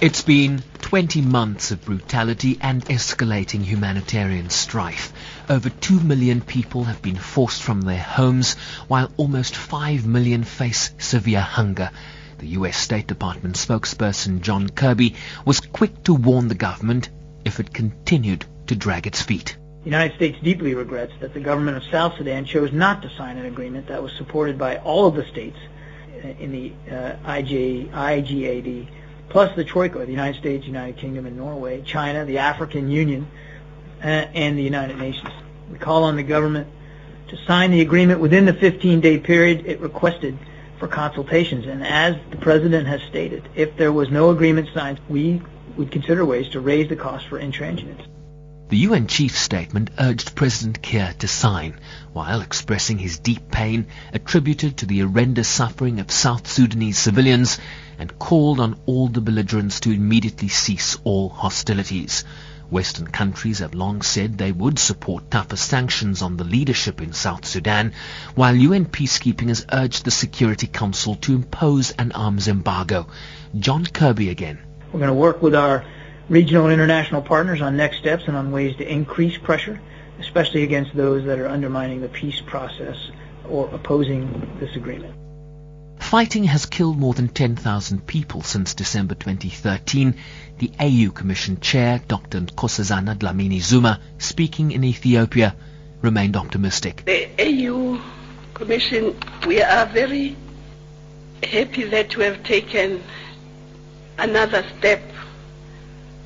[0.00, 5.12] It's been 20 months of brutality and escalating humanitarian strife.
[5.46, 8.54] Over 2 million people have been forced from their homes,
[8.88, 11.90] while almost 5 million face severe hunger.
[12.38, 17.10] The US State Department spokesperson John Kirby was quick to warn the government
[17.44, 19.58] if it continued to drag its feet.
[19.80, 23.36] The United States deeply regrets that the government of South Sudan chose not to sign
[23.36, 25.58] an agreement that was supported by all of the states
[26.38, 28.88] in the uh, IG, IGAD
[29.30, 33.26] plus the Troika, the United States, United Kingdom, and Norway, China, the African Union,
[34.02, 35.30] uh, and the United Nations.
[35.70, 36.68] We call on the government
[37.28, 40.36] to sign the agreement within the 15-day period it requested
[40.78, 41.66] for consultations.
[41.66, 45.40] And as the President has stated, if there was no agreement signed, we
[45.76, 48.06] would consider ways to raise the cost for intransigence.
[48.70, 51.74] The UN chief statement urged President Kiir to sign,
[52.12, 57.58] while expressing his deep pain attributed to the horrendous suffering of South Sudanese civilians
[57.98, 62.22] and called on all the belligerents to immediately cease all hostilities.
[62.70, 67.44] Western countries have long said they would support tougher sanctions on the leadership in South
[67.46, 67.92] Sudan,
[68.36, 73.08] while UN peacekeeping has urged the Security Council to impose an arms embargo.
[73.58, 74.60] John Kirby again.
[74.92, 75.84] We're going to work with our
[76.30, 79.78] regional and international partners on next steps and on ways to increase pressure,
[80.20, 83.10] especially against those that are undermining the peace process
[83.48, 85.14] or opposing this agreement.
[85.98, 90.14] Fighting has killed more than 10,000 people since December 2013.
[90.58, 92.40] The AU Commission Chair, Dr.
[92.40, 95.54] Nkosazana Dlamini Zuma, speaking in Ethiopia,
[96.00, 97.02] remained optimistic.
[97.06, 98.00] The AU
[98.54, 100.36] Commission, we are very
[101.42, 103.02] happy that we have taken
[104.18, 105.02] another step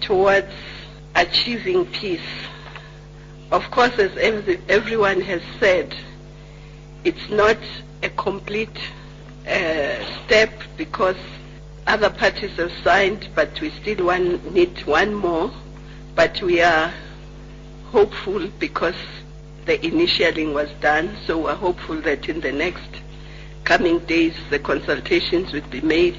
[0.00, 0.52] towards
[1.14, 2.20] achieving peace.
[3.50, 4.16] Of course, as
[4.68, 5.94] everyone has said,
[7.04, 7.58] it's not
[8.02, 8.76] a complete
[9.46, 11.16] uh, step because
[11.86, 15.52] other parties have signed, but we still want, need one more.
[16.14, 16.92] But we are
[17.90, 18.96] hopeful because
[19.66, 22.90] the initialing was done, so we're hopeful that in the next
[23.66, 26.16] coming days the consultations will be made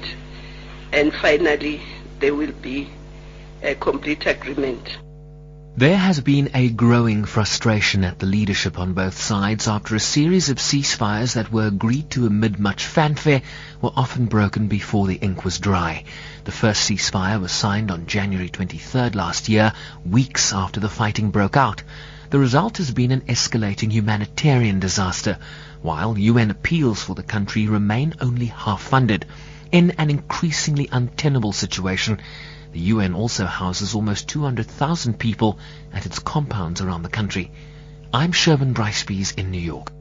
[0.92, 1.80] and finally
[2.20, 2.90] there will be
[3.62, 4.98] a complete agreement.
[5.76, 10.48] There has been a growing frustration at the leadership on both sides after a series
[10.48, 13.42] of ceasefires that were agreed to amid much fanfare
[13.80, 16.02] were often broken before the ink was dry.
[16.44, 19.72] The first ceasefire was signed on January 23rd last year,
[20.04, 21.84] weeks after the fighting broke out.
[22.30, 25.38] The result has been an escalating humanitarian disaster,
[25.80, 29.26] while UN appeals for the country remain only half-funded.
[29.70, 32.20] In an increasingly untenable situation,
[32.78, 35.58] the UN also houses almost 200,000 people
[35.92, 37.50] at its compounds around the country.
[38.14, 39.02] I'm Sherwin Bryce
[39.32, 39.97] in New York.